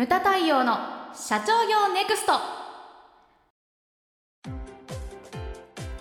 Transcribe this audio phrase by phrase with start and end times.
[0.00, 0.78] ムタ太陽の
[1.14, 2.32] 社長業ネクスト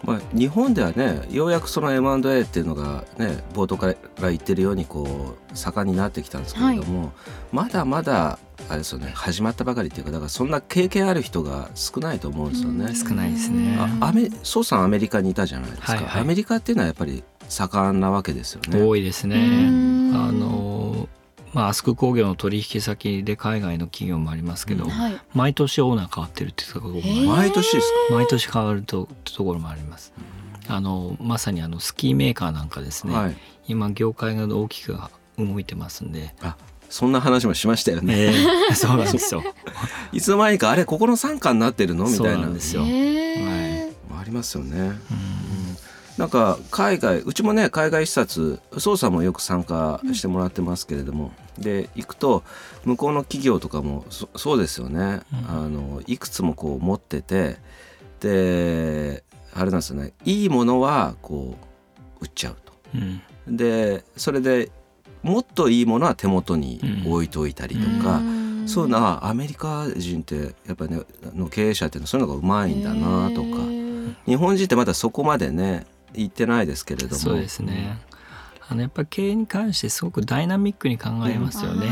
[0.05, 3.95] まあ、日本ではねようやくその M&A っていうのがね冒頭から
[4.29, 7.09] 言ってるようにこう盛んになってきたんですけれども、はい、
[7.51, 8.39] まだまだ
[8.69, 12.95] あれですよね始まったばかりっていうかだからそんな経験ある人が少ないと思うんですよね。
[12.95, 13.77] 少ないですね。
[13.99, 18.81] アメソウさんアメリカにいたじゃないですか、はいはい、アメリカっていうのはやっぱり盛んなわけですよね。
[18.81, 19.35] 多いですね。
[20.15, 21.09] あの
[21.53, 27.01] まあ、アスク工業の取引先で海外の企業もありますけど、うんはい、毎年オーナー変わってるっていうところも
[27.35, 28.15] 毎年ですか？
[28.15, 30.13] 毎年変わるとところもあります。
[30.67, 34.95] あのまさにあのスキーメーカーなんかですね、はい、今業界が大きく
[35.39, 36.35] 動いてますんで。
[36.41, 36.55] あ
[36.91, 38.15] そんな話もしましたよね。
[38.17, 39.43] えー、 そうなんですよ。
[40.11, 42.05] いつの間にかあれここの傘下になってるの？
[42.09, 42.81] みたいなんですよ。
[42.81, 43.89] はい。
[44.19, 44.79] ありますよね。
[44.79, 44.95] うん
[46.19, 52.43] なんか海外うちもね海外視察捜査もよく参加してもらってますけれども、うん、で行くと
[52.83, 57.55] 向こうの企業とかもそうですよね、うん、あのいくつもこう持ってて
[58.19, 60.11] であれなんですよね。
[60.25, 61.55] いいものはこ
[62.21, 62.73] う売っちゃうと。
[63.47, 64.71] うん、でそれで
[65.23, 68.21] もっといいものは手元に置いといたりとか、
[68.65, 71.01] そういうのはアメリカ人ってやっぱりね
[71.33, 73.79] の経営者っていうのはそういうのがうまいんだなとか。
[74.25, 77.15] 日本人ってまだそこまでね言ってないですけれども。
[77.15, 77.97] そうですね。
[78.67, 81.87] あのやっぱ経営に関してすごくダイナミックに考えますよね。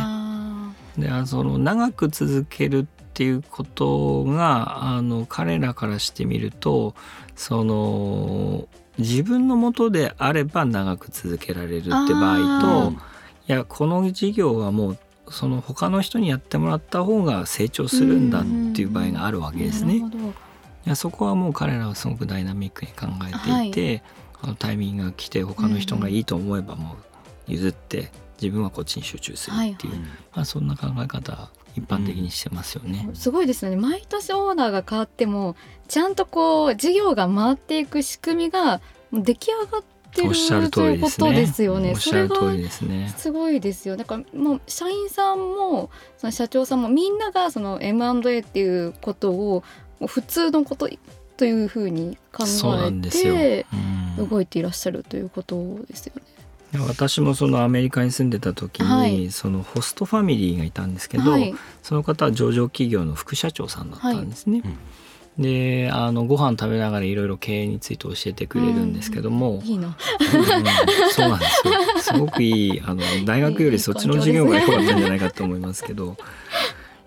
[0.95, 6.93] うん、であその長く続けるっていうことがあの彼らからしてみると
[7.35, 8.67] その
[8.99, 14.97] 自分のもとであれば長く続けられるって場合といやこの事業はもう
[15.29, 18.43] その他の人にやってもらった方が成長するんだっ
[18.75, 20.03] ていう場合があるわけですね。
[20.87, 24.03] いやそこはもう彼らはすごくダイナミックに考えていて、はい、
[24.43, 26.95] あのタイミングが来て他の人がいいと思えばも
[27.49, 28.09] う譲って
[28.41, 35.57] 自分はこっちに集中するっていう、はいはい、まあ、そんな考え方一般的にしてますよね、うん、すごいですね毎年オーナーが変わっても
[35.89, 38.79] ちゃんとこう事業が回っていく仕組みが
[39.11, 41.33] 出来上がってるおっしゃる通りですね。
[41.33, 41.91] ですよね。
[41.91, 43.13] おっしゃる通りですね。
[43.17, 43.95] すごいですよ。
[43.97, 49.63] だからもう社員さんもその社長さんもみんながその M&A っていうことを
[50.05, 50.89] 普通のこと
[51.37, 53.65] というふうに考えて
[54.17, 56.23] 動いていらっしゃるということですよね。
[56.87, 64.61] 私もそのアメリカに住んでた時に、はい、そのホストファミリーがいたんですけど、はい、その方は上場企業の副社長さんだったんですね。
[64.61, 64.67] は
[65.39, 69.95] い、であのご飯食べながらいろいろ経営について教えてくれるんですけども、いいの、うん、
[71.11, 71.73] そうなんですよ。
[71.99, 76.07] すごくいいあの大学よりそっちの授業が良かったんじゃないかと思いますけど。
[76.07, 76.15] や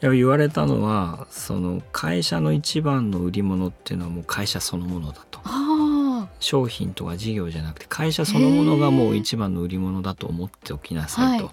[0.01, 5.41] 言われたのはその会社の一番の売り物っていうのはもう会社そのものだと。
[6.39, 11.47] 商品とか事業じゃなくて会社そのものがもう一番の売り物だと思っておきなさいと。
[11.47, 11.53] は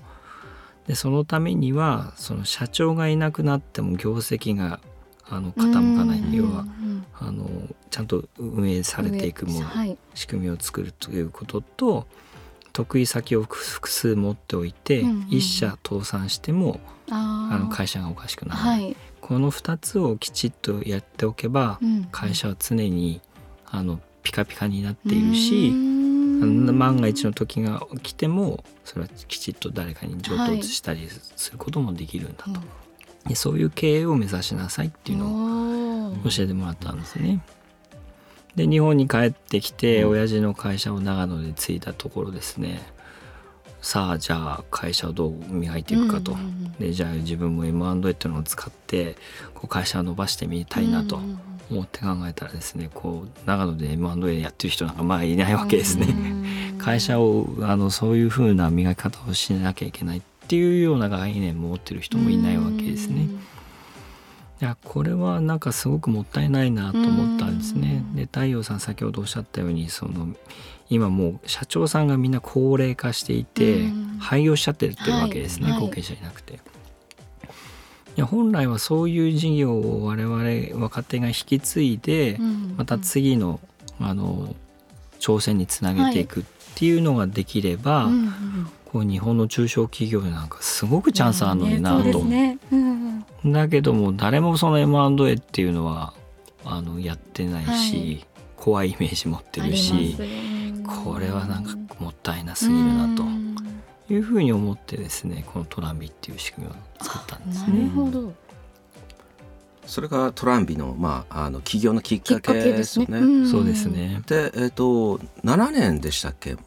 [0.86, 4.80] い、でそのためにはその社長がいなくなっても業績が
[5.30, 6.24] あの傾かない。
[6.34, 6.66] 要は
[7.20, 7.50] あの
[7.90, 12.08] ちゃんと運営されていくもの、はい、仕組みを作るということと
[12.78, 16.80] 得意先を複数持っておいて、うんうん、1社倒産しても
[17.10, 23.20] あの会社がおかしくなる、はい、この2つをきちっとやっておけば、うん、会社は常に
[23.66, 32.60] あのピカピカになっているし万が一の時が来てもそれはきちっと誰かに上等したりすることもできるんだと、は
[33.32, 37.42] い、そういう経営を目指しなさいっていうのを教えてもらったんですね。
[38.58, 42.82] で日本に帰ってきて親父の会社を長野で継いだところですね。
[43.84, 46.36] さあじゃあ会社をどう磨いていくかと、
[46.80, 49.16] でじゃあ自分も M&A っていうのを使って
[49.54, 51.20] こう会社を伸ばしてみたいなと
[51.70, 56.08] 思って考えたらですねこう長野で M&A やってる人なんかまあいないわけですね。
[56.80, 63.28] 会社をあのそういうふうな磨き方をしなきゃいけないっていうような概念を持ってる人もいないわけですね。
[64.60, 68.04] いやこれはなんかすごくもったいないなと思ったんですね。
[68.16, 70.28] で太陽さん先ほどおっしゃったようにその
[70.90, 73.86] 今もう社長さんがみんな高齢化していて
[74.20, 76.60] 廃業しちゃってるってわけですね、はい、後継者いなくて。
[78.16, 82.40] いや本来はそういう事業を我々若手が引き継いで、
[82.76, 83.60] また次の
[84.00, 84.56] あの
[85.20, 86.44] 挑戦につなげていくっ
[86.74, 96.14] ていうのができれば、はいこう日本の中小企業なんかすごくチャンスあるのになと、ねうんうん、だけども誰もその M&A っていうのは
[96.66, 100.18] あのやってないし、はい、怖いイメージ持ってるし、
[101.04, 103.24] これはなんかもったいなすぎるなと。
[104.10, 107.80] いうふうに思ってですねこのトランビっていう仕組みを作ったんですね。
[107.80, 108.34] なるほど。
[109.86, 113.22] それがトランビの,、まあ、あの起業のきっかけですよね。
[113.22, 114.22] ねそうですね。
[114.28, 116.58] で、えーと、と7年でしたっけ？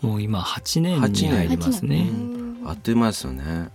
[0.00, 2.08] もう今8年に入りますね。
[2.64, 3.70] あっという間ですよね。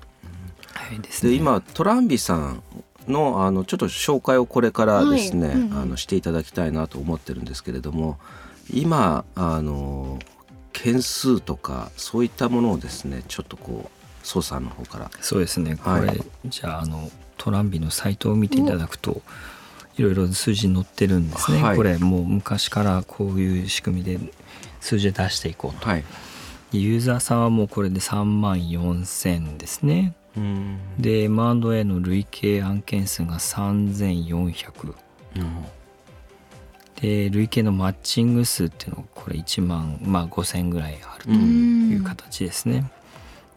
[0.73, 1.31] 早いですね。
[1.31, 2.63] で今トランビさん
[3.07, 8.19] のあのちょっと紹介をこれからですね、はいうんうんあのしていただきたいなと思ってるんですけれども
[8.73, 10.19] 今あの
[10.73, 15.75] 件数とかそういったものをですねちょっとこう操作の方からそうですね。
[15.77, 19.21] これ、はいじゃああのトランビのサイトを見ていただくと
[20.01, 21.62] いろいろ数字載ってるんですね。
[21.62, 24.19] はいこれもう昔からこういう仕組みで
[24.80, 25.88] 数字で出していこうと。
[25.88, 26.03] はい
[26.74, 30.15] ユーザーさんはもうこれで3万4000ですね。
[30.36, 34.95] うんで M&A の累計案件数が3400。
[37.01, 42.89] で累計のマッチング数っていうのがこれ1万、まあ、5,000ぐらいあるという形ですね。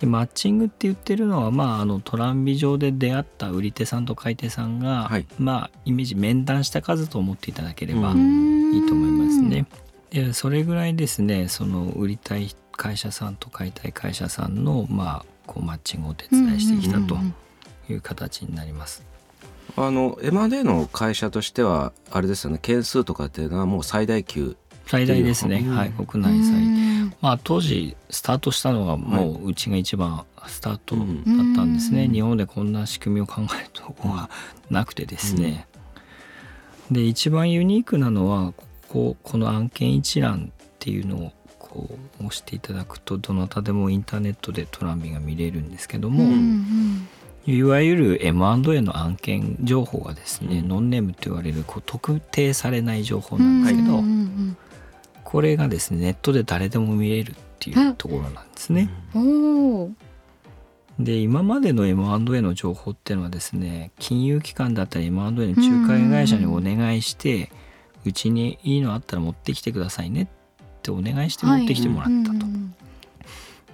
[0.00, 9.66] でマッチングって言ってるのは、まあ、あのトランビ上で出会った売り手さんと買い手さんが、はいまあ、イメージ面談した数と思っていただければういいと思いますね。
[10.10, 17.16] でそれぐらいですねその売りたい会社さんと買いたい会社さんの、まあ、こうマッチングをお手伝いしてきたと
[17.88, 19.04] いう形になります。
[19.76, 24.56] あの M&A の会社としてはあれですよね件数とかっていうのはもう最大級
[24.86, 31.06] 最大ですね、うんはい、国内最まあ当時スタートしたのがもううちが一番スタートだっ
[31.56, 32.12] たんですね、うん。
[32.12, 34.28] 日本でこんな仕組みを考えるとこは
[34.70, 35.66] なくてですね、
[36.90, 38.64] で一番ユニークなのはこ
[38.94, 41.88] ここの案件一覧っていうのをこ
[42.20, 46.32] う押していただくとどなたでもインターネットでトランビが見れるんですけども、
[47.44, 50.68] いわゆる M&A の案件情報がですね、うん。
[50.68, 54.04] ノンネームと言われるこう特定されない情報なんですけど、
[55.34, 58.88] これがですねネットで誰でも見れるっていうところなんですね。
[61.00, 67.50] で今までの M&A の情報っていうのはですね金融機関だったり M&A の仲介会社にお願いして
[68.06, 70.26] うちにいいのあったら持ってきてくださいねっ
[70.82, 72.46] てお願いして持ってきてもらったと。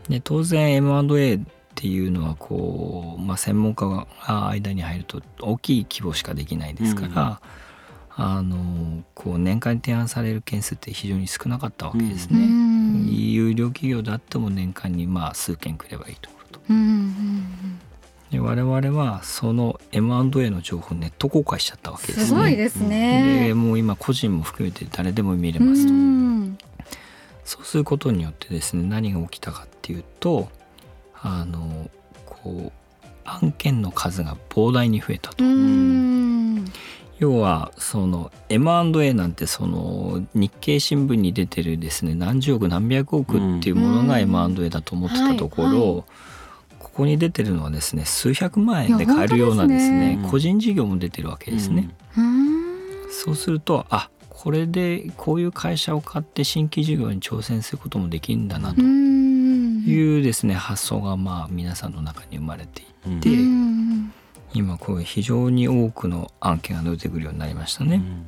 [0.09, 1.41] で当然 M&A っ
[1.75, 4.07] ていうのはこう、まあ、専門家が
[4.49, 7.41] 間に入ると大きい規模しかできないですから、
[8.23, 12.47] あのこう年間に提案される件数って非常に少なかったわけですね。
[13.11, 16.61] 有料企業であっても年間にまあ数件くればいいところと。
[18.31, 22.27] で我々はその M&A の情報をネット公開しちゃったわけですね。
[22.27, 23.47] すごいですね。
[23.49, 25.93] でもう今個人も含めて誰でも見れますと。
[25.95, 26.59] うん
[27.47, 30.49] そうすることによってですね何が起きたかっていうと
[31.21, 31.91] あの
[32.27, 32.73] こう
[33.25, 35.43] 案件の数が膨大に増えたと。
[37.21, 44.21] うん要はその M&A なんてその日経新聞に出てるですね何十億何百億っていうものがうん。
[44.23, 46.05] M&A だと思ってたところ、はいはい。
[46.79, 51.91] ここに出てるのはですね数百万円で買えるようなですね個人事業も出てるわけですね。
[52.17, 53.13] うん。
[53.13, 59.85] そうするとあこれでこういう会社を買って新規事業に挑戦することもできるんだなとうん。
[59.85, 63.80] いうですね発想がまあ皆さんの中に生まれていうんでうん
[64.55, 67.97] 今こういう非常に多くの案件が出てくるようになりましたね。
[67.97, 68.27] うん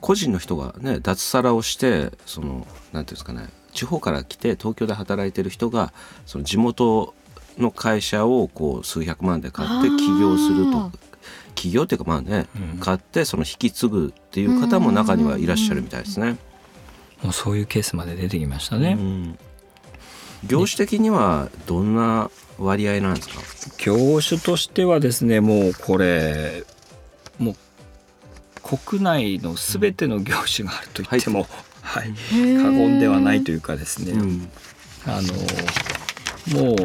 [0.00, 5.92] 個人の人がね脱サラをしてそのなんていうんですかね地方から来て東京で働いてる人が
[6.24, 7.14] その地元
[7.58, 10.92] の会社をこう数百万で買って起業すると
[11.56, 16.36] 起業っていうかまあね、うん買ってその引き継ぐっていう方も中にはいらっしゃるみたいですね。
[17.22, 18.96] もうそういうケースまで出てきましたね。
[18.98, 19.38] うん
[20.44, 22.30] 業種的にはどんな
[22.64, 23.76] 割合なんですか？
[23.78, 26.64] 業種としてはですねもうこれ
[27.38, 27.56] もう
[28.62, 31.46] 国内の全ての業種があると言っても、
[31.82, 32.12] はい。
[32.30, 34.48] 過言ではないというかですね、うん。
[35.06, 36.76] あのもう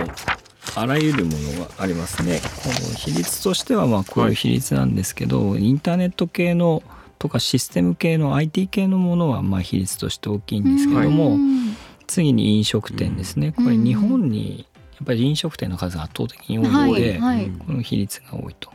[0.76, 2.40] あらゆるものがありますね。
[2.64, 6.84] この比率としてはまあこういう比率なんですけど、インターネット系の
[7.20, 11.76] とかシステム系の IT 系のものはまあ比率として大きいんですけども、うん。
[12.08, 13.66] 次に飲食店ですね、うん。
[13.66, 14.66] これ日本に
[14.98, 17.52] やっぱり飲食店の数が圧倒的に多いので、はいはい。
[17.66, 18.72] この比率が多いと。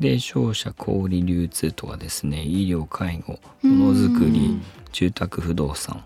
[0.00, 4.60] で商社小売流通とかですね医療介護ものづくり、
[4.92, 6.04] 住宅不動産。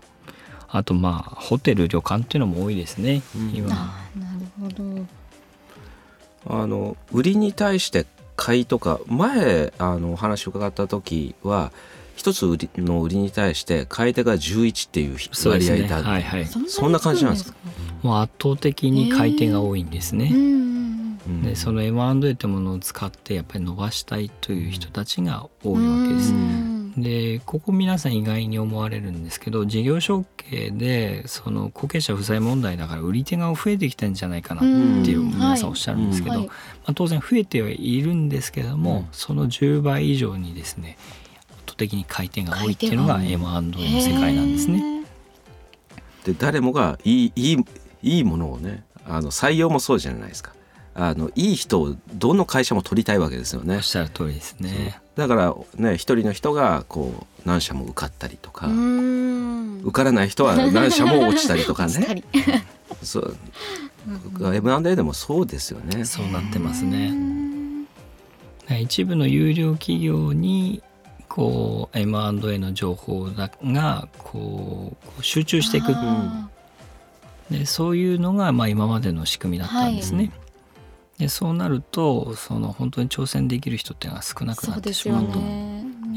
[0.67, 3.55] あとまあホテル旅館っていうのも多いですね、うん。
[3.55, 3.69] 今。
[3.71, 5.05] あーなるほど。
[6.61, 8.05] あの売りに対して
[8.35, 11.71] 買いとか前あのお話を伺った時は
[12.15, 16.45] 一つ売りの売りに対して買い手が11っていう割合だ、はいはい。
[16.45, 17.57] そんな感じなんですか？
[18.01, 20.39] もう圧倒的に買い手が多いんですね、うん。
[20.39, 27.01] うんでその M&A ってものを使ってやっぱり伸ばしたいという人たちが多いわけです、うん。
[27.01, 34.67] でここ皆さん意外に思われるんですけど事業承継でその後継者不在問題だから売り手が増えてきてんじゃないかなって
[35.09, 35.31] いううん。
[35.31, 36.47] 皆さんおっしゃるんですけど、はい。
[36.47, 36.53] ま
[36.85, 39.07] あ、当然増えてはいるんですけども、うん。
[39.11, 40.95] その10倍以上にですね
[41.33, 41.34] 圧
[41.75, 45.05] 倒的に回転が多いっていうのが回 M&A の世界なんですね。
[46.25, 47.57] で誰もがいいいい
[48.01, 50.53] いいものをねあの採用もそうじゃないですか
[50.95, 53.81] あのいい人をどの会社も取りたいわけですよねおっ。
[53.81, 54.99] しゃる通りですね。
[55.15, 62.23] だからね一人の人がこう何社も受かったりとか、うん受からない人は何社も落ちたりとかね。
[62.41, 62.43] り
[63.03, 63.37] そう
[64.41, 66.05] M&A でもそうですよね。
[66.05, 67.13] そうなってますね。
[68.79, 70.81] 一部の有料企業に
[71.27, 75.93] こう M&A の情報がこう集中していく。
[75.95, 76.49] あ
[77.49, 80.17] でそういうのがまあ今までの仕組みだったんですね。
[80.17, 80.31] はい。
[81.19, 85.39] でそうなるとその本当に挑戦できる人っていうのは少なーくなってしまうと。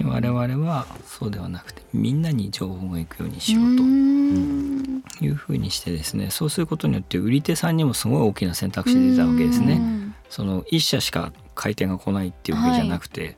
[0.05, 5.03] 我々はそうではなくてみんなに情報が行くようにしよううん。
[5.19, 9.75] というふうにしてですねそうすることによって売り手さんにもすごい大きな選択肢が出たわけですね。
[9.75, 10.15] うん。
[10.31, 13.37] その1社しか買い手が来ないっていうわけじゃなくて、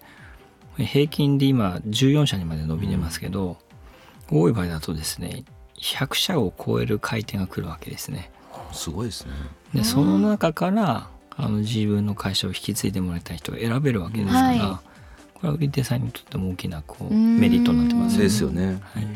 [0.84, 3.56] 平均で今14社にまで伸びてますけど、
[4.30, 5.44] 多い場合だとですね
[5.78, 8.30] 100社を超える買い手が来るわけですね。
[8.72, 9.32] すごいですね。
[9.74, 14.80] でその中からあの自分の会社を引き継いでもらいたい人を選べるわけですから、は
[15.34, 18.80] これは売り手さんにとっても大きなこううんメリットになってますそうですよね。
[18.92, 19.06] はい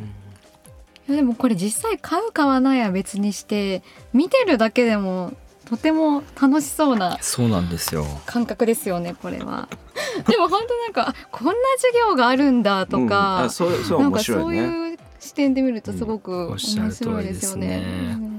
[1.06, 3.82] いやでもこれ実際買う買わないは別にして
[4.14, 5.34] 見てるだけでも
[5.66, 8.06] とても楽しそうなそうなんですよ。
[8.24, 9.68] 感覚ですよねこれは。
[10.28, 13.08] でも本当なんかこんな授業があるんだとうん。
[13.08, 17.82] かあ、そうそう面なんかそう白いう視点で見るとすごく面おっしゃる通り白いですよね。
[18.18, 18.30] うん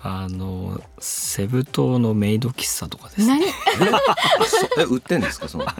[0.00, 3.40] あのセブ島のメイド喫茶とかですね。
[3.80, 3.92] 何？
[3.96, 4.00] あ
[4.46, 5.66] そえ売ってんですかその？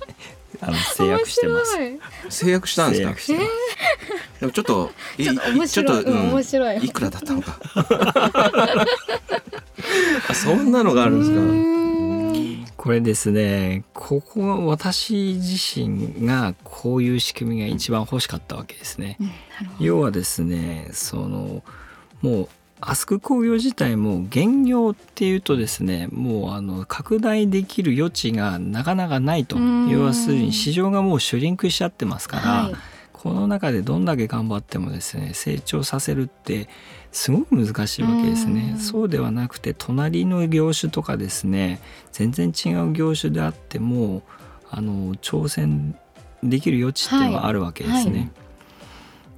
[0.61, 1.77] あの制約してます。
[1.79, 3.39] 面制約したんですか？
[4.41, 5.95] でもちょっとい白いちょっと面白い。
[5.95, 6.31] ちょっとうん。
[6.33, 6.85] 面白い。
[6.85, 7.59] いくらだったのか。
[10.29, 11.37] あそんなのがあるんですか？
[12.79, 13.83] うんこれですね。
[13.93, 19.17] ここは私自身がこういう仕組みが一番欲しかったわけですね。
[19.21, 19.31] うん
[19.81, 21.65] 要はですねその
[22.23, 22.49] もう
[22.81, 29.57] アスク工業自体も現業っていうとですねもうあの拡大できる余地がなかなかないと。
[29.57, 29.89] うん。
[29.89, 32.75] 要するに市場がもうシュリンクしちゃってますから、はい
[33.23, 36.69] この中でどんだけ頑張ってもですね成長させるって
[37.11, 38.73] すごく難しいわけですね。
[38.75, 41.81] うんそうではなくて隣の業種とかですね
[42.13, 44.23] 全然違う業種であっても
[44.71, 45.97] あの挑戦
[46.43, 48.19] できる余地っていうのはあるわけですね。
[48.19, 48.31] はい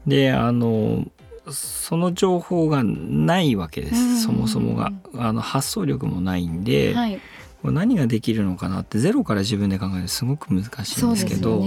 [0.06, 1.06] であの
[1.50, 7.20] その情報がないわけでうんすそもそもがあの発想力もないんで、はい
[7.62, 11.62] 何ができるのかなってゼロから自分で考えるとすごく難しいんですけど。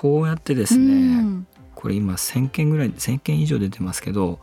[0.00, 1.46] こうやってですうね、ん。
[1.74, 4.38] これ今1,000件ぐらい1,000件以上出てますけど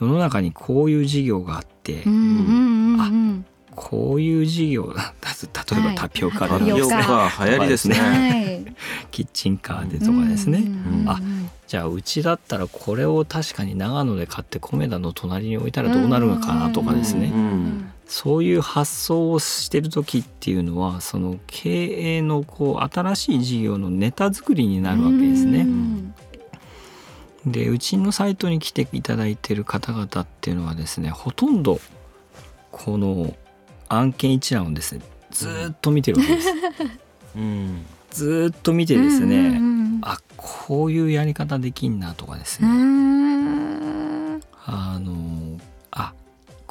[0.00, 3.46] 世の中にこういう事業があって、うんうんうんうん。
[3.74, 5.94] こういう事業だ例えばはい。
[5.94, 7.94] タピオカタでピオカ流行りですね。
[7.94, 8.74] はい。
[9.10, 11.20] キッチンカーでとかですね、うんあ
[11.66, 25.62] じゃあうちだったらこれを確かに長野で買って米田の隣に置いたらどうなるのかなとかですね、うんそういう発想をしてる時っていうのはその経営のこう新しい事業のネタ作りになるわけですうね。
[25.64, 26.14] ん。
[27.46, 31.78] でうちのサイトに来ていただいてる方々っていうのはですねほとんど
[32.70, 33.34] この
[33.88, 36.48] 案件一覧をですねずーっと見てるわけです。
[37.36, 37.84] うん。
[38.10, 39.74] ずーっと見てですね、うんうん
[40.06, 44.40] あこういうやり方できんなとかですうね、ん。
[44.66, 45.62] あのあ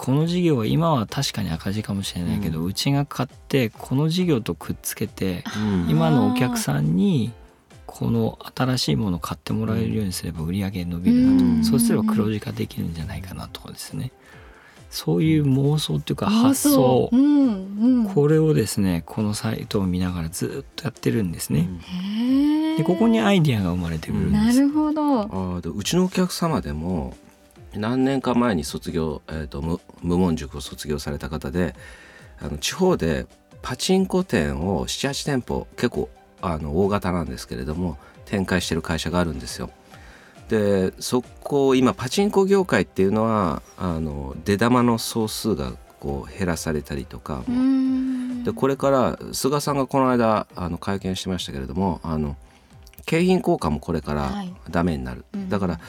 [0.04, 5.90] この事業は今は確かに赤字かもしれないけど、うちが買ってこの事業とくっつけてうん。
[5.90, 7.32] 今のお客さんに
[7.86, 11.64] この新しいものを買ってもらえるようにすれば売り上げ伸びるなと、うん。
[11.64, 14.12] そうすれば黒字化できるんじゃないかなとかですね。
[14.90, 17.10] そういう妄想っていうか発想。
[17.10, 17.16] う。
[17.16, 18.10] んうん。
[18.10, 21.66] これをですねこのサイトを見ながらずっとやってるんですね。
[22.78, 24.60] でここにアイディアが生まれてくるんです。
[24.60, 25.22] なるほど。
[25.22, 27.16] あーでうちのお客様でも
[27.76, 31.76] 何年か前に卒業、えー、と無無門塾を卒業された方で
[32.42, 33.26] あの地方で
[33.62, 36.10] パチンコ店を78店舗結構
[36.42, 39.70] あの大型なんですけれども展開してる会社があるんですよ。
[40.50, 48.44] でそこ今パチンコ業界っていうのはあの出玉の総数がこう減らされたりとか、うん。
[48.44, 52.36] でこれから菅さんがこの間あの会見してましたけれどもあの
[53.06, 54.54] 景品交換もこれからはい。
[54.70, 55.50] ダメになる、うん。
[55.50, 55.80] だから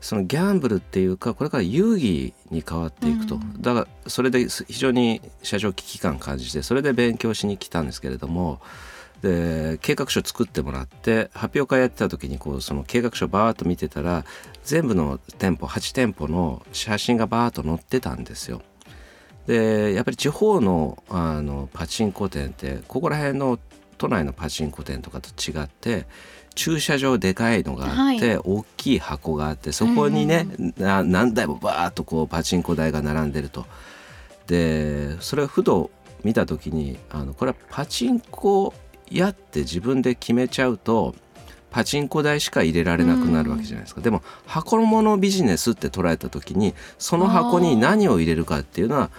[0.00, 8.60] そのギャンブルっていうかこれから遊戯に変わっていくと、うんだからそれで非常に社長危機感感じてそれで勉強しに来たんですけれども
[9.22, 14.24] で計画書作ってもらって発表会やってた時にこうその計画書バーッと見てたら
[14.62, 18.62] 全部の店舗8店舗の写真がバーッと載ってたんですよ。
[19.46, 23.58] でやっぱり地方のあのパチンコ店ってここら辺の
[23.96, 26.06] 都内のパチンコ店とかと違って
[26.58, 33.64] 駐車場でかいのがあって、大きい箱があってそこにね、な何台もバーッとこうパチンコ台が並んでると。
[34.48, 35.92] でそれはふと
[36.24, 38.74] 見た時にあのこれはパチンコ
[39.08, 41.14] やって自分で決めちゃうと
[41.70, 49.10] パチンコ代しか入れられなくなるわけじゃないですか、うん、でも箱物ビジネスって捉えた時にその箱に何を入れるかっていうのは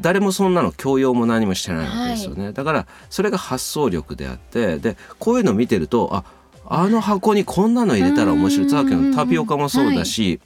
[0.00, 6.24] 誰もそんなの強要も何もしてないわけですよね、はい、だからそれが発想力であってでこういうのを見てるとあ
[6.70, 8.70] あの箱にこんなの入れたら面白い。
[8.70, 10.40] さっきのタピオカもそうだし、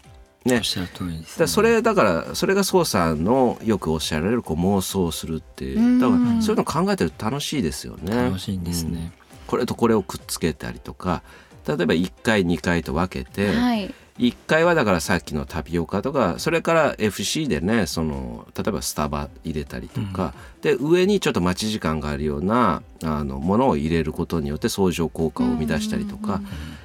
[0.45, 6.00] ね、ね、それだからそれが宋さんのよくおっしゃられるこう妄想するっていう。
[6.00, 8.14] だからそういうの考えてると楽しいですよね。
[8.14, 11.23] 楽しいんですね、うん、これとこれをくっつけたりとか
[11.67, 26.41] 例えば1回2回と分けて、はい、1回はだからさっきのタピオカとかそれから FC でねその例えばスタバ入れたりとか、うん、で上にちょっと待ち時間があるようなあのものを入れることによって相乗効果を生み出したりとか。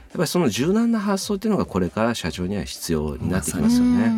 [0.08, 4.06] やっぱりその柔軟な発想っていうのがこれから社長には必要になってきますよね。
[4.06, 4.10] う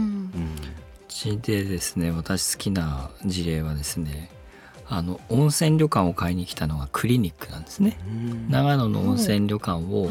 [1.34, 4.30] ん、でですね私好きな事例はですね
[4.88, 7.98] あの温泉旅館を買いに来たのがクリニックなんですね。
[8.50, 10.08] 長野の温泉旅館を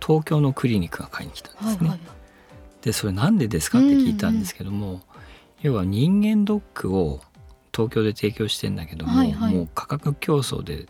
[0.00, 1.66] 東京のクリニックが買いに来たんですね。
[1.66, 2.15] はいはいはい
[2.86, 3.78] でそれなんでですか？
[3.78, 5.00] って聞いたんですけども、うんうん、
[5.62, 7.20] 要は人間ドックを
[7.74, 10.86] 東京で提供してんだけども、はいはい、もう価格競争で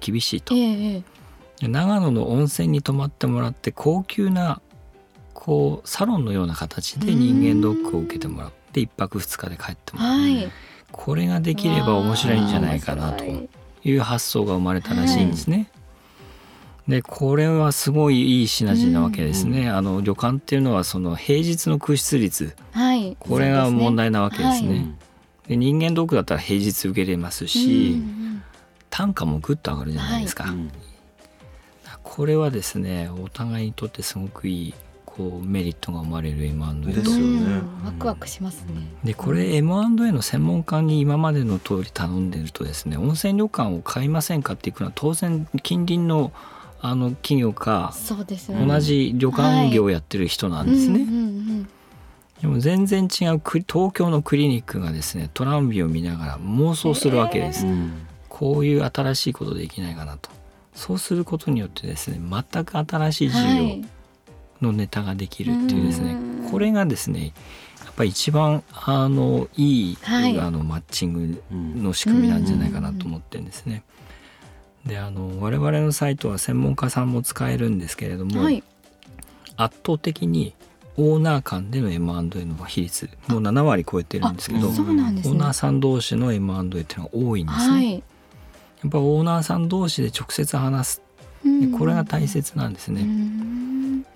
[0.00, 1.02] 厳しいと、えー、
[1.62, 4.60] 長野の温泉に泊まってもらって高級な
[5.32, 10.52] こうサロンのような形で人間ドックを受けてもらって1泊2日で帰ってもらう、はい、
[10.92, 15.70] これができれば面白いんじゃないかなという発想が生まれたらしいんですね。
[16.90, 19.62] でこれはすごいいいシナジーなわけですね。
[19.62, 24.68] うん、あの旅館っていうのはその平日の空室率、はい、これが問題なわけですね。
[24.68, 24.96] で、ね
[25.46, 28.42] はい、人間ドックだったら平日受けれますし、うん、
[28.90, 30.44] 単価もぐっと上がるじゃないですか。
[30.44, 30.54] はい、
[32.02, 34.74] これはですねお互いにとってすごくいい
[35.06, 37.62] こうメリットが生まれる M&A ですよね。
[37.84, 38.88] ワクワクしますね。
[39.04, 46.32] でこれ M&A の専門家に今までの通り頼んでるとですね温泉旅館を買いませんかっていうのは当然近隣の
[46.82, 51.06] あの企業かそうです、ね、同じ旅館業をやってる人なんですね。
[52.40, 57.66] でも全然違う東京のクリニックがですねトランビを見ながら妄想するわけです。
[57.66, 57.90] えー、
[58.30, 60.30] こういう新しいことできないかなと。
[60.74, 63.38] そうすることによってですね全く新しい事
[63.82, 63.88] 業
[64.62, 67.34] のネタができるっていうですね、はい、これがですね
[67.84, 73.82] やっぱり一番あのいい、はい、あのマッチングの仕組みなんじゃないかなと思ってるんですね。
[74.84, 78.62] であの我々のサイトは専門家さんも使えるんですけれども、はい、
[79.56, 80.54] 圧倒的に
[80.96, 87.72] オーナー間での M&A の比率もう7割超えてるんですけど、ね、オーナーさん同士の M&A っていうのが多いんですね。
[87.72, 88.00] はい、や
[88.88, 91.02] っぱオーナーさん同士で直接話す
[91.78, 93.06] これが大切なんですね。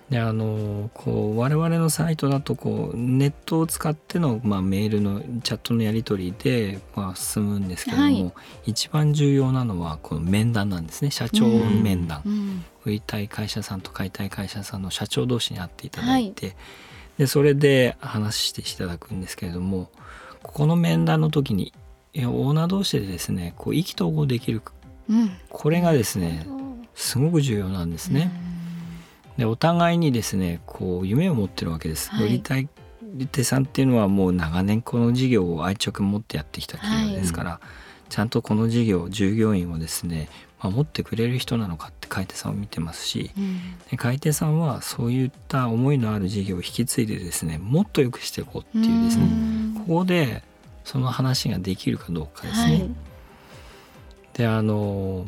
[0.09, 8.33] であのこう我々のサイトだとこうネットを使っての、まあ、メールのチャットのやり取りで、まあ、進むんですけども、はい、
[8.67, 11.09] 一番重要なのはこの面談なんですね。
[11.09, 16.55] 社長面談、うん、売りたい会社さんと買いたい会社さんの社長同士に会っていただいて、はい、
[17.17, 19.89] でそれで話していただくんですけれども
[20.43, 21.73] ここの面談の時に
[22.15, 24.61] オーナー同士でですねこう意気投合できる、
[25.09, 26.45] うん、これがですね
[26.93, 28.31] すごく重要なんですね。
[28.49, 28.54] うん
[29.37, 32.09] でお互いにですねこう夢を持ってるわけです。
[32.11, 32.69] はい、売りたい
[33.31, 37.61] 手さんっていうのはもう長年この事業を愛着持ってやってきた企業ですから、は
[38.07, 40.29] い、ちゃんとこの事業従業員をですね
[40.61, 43.59] 守ってくれる人なのかって買い手さんを見てますし、うん、
[43.91, 49.25] で買い手さんはそういった思いのある事業を引き継いでですねもっと良くしていこうっていうですね
[49.87, 50.43] ここで
[50.83, 52.71] その話ができるかどうかですね。
[52.73, 52.89] はい、
[54.33, 55.25] であの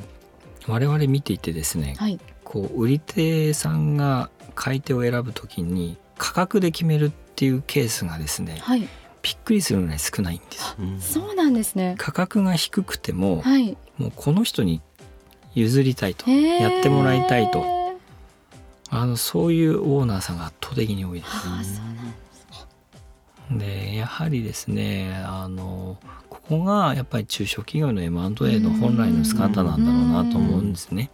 [0.67, 8.88] 我々見ていてですね、はい、こう売り手さんが買い手を選ぶときに価格で決めるっていうケースがですね、はい、
[9.22, 10.58] びっくりするぐらい少ないんで
[11.02, 11.12] す。
[11.14, 11.96] そうなんですね。
[11.98, 14.82] 価格が低くても、はい、もうこの人に
[15.56, 17.66] 譲りたいとやってもらいたいと
[18.90, 21.82] あのそういうオーナーさんが圧倒的に多いです。
[23.52, 25.98] でやはりですねあの
[26.30, 31.10] ここがやっぱり中小企業の M&A の本来の姿なんだろうなと思うんですね。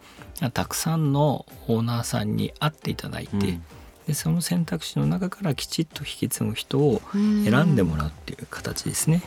[0.54, 3.64] たくさんのオーナーさんに会っていただいて、うん、
[4.08, 9.22] でその選択肢の中からきちっと引き継ぐ人を選んでもらうっていう形ですね。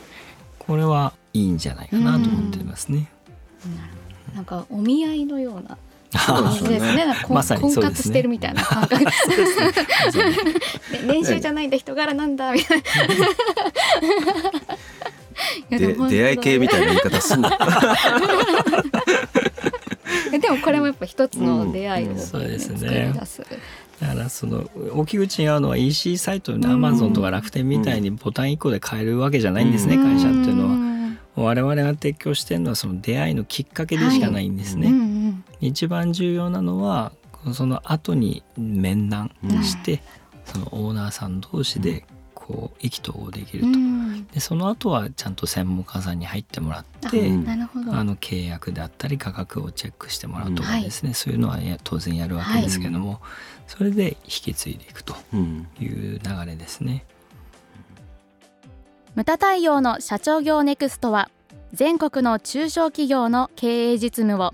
[0.59, 3.09] これはいいんじゃないかなと思っていますね。
[4.33, 5.77] んなんかお見合いのような
[6.13, 7.05] 感じですね。
[7.29, 9.05] まさに婚活してるみたいな感覚。
[11.05, 12.83] 練習じゃないんだ人柄なんだみたい
[15.69, 15.77] な。
[15.77, 17.57] で出会い系みたいな言い方すんな。
[20.39, 23.13] でもこれもやっぱ一つの出会いを、ねうん、そうですね
[23.99, 30.87] だからその置き口に合うのは EC サイトでアマゾンとか楽天みたいにボタン1個で買えるわけじゃないんですね、会社っていうのは。
[31.35, 34.87] 我々が提供してるのはその出会いのきっかけでしかないんですね。
[34.87, 35.06] うんうん
[35.61, 37.11] 一番重要なのは
[37.53, 39.31] その後に面談
[39.63, 40.01] して、
[40.45, 43.77] そのオーナーさん同士でこう意気投合できるうと。
[43.77, 44.25] ん。
[44.27, 47.93] でその後はちゃんと専門家さんに入ってもらって、うんなるほど。
[47.93, 53.21] あの契約であったり価格をチェックしてもらうとかですね、そういうのはや当然やるわけですけども、
[53.67, 55.67] それで引き継いでいくとうん。
[55.79, 57.05] いう流れですね。
[59.15, 61.29] ムタ太陽の社長業ネクストは
[61.73, 64.53] 全国の中小企業の経営実務を